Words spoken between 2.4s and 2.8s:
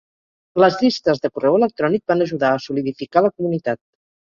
a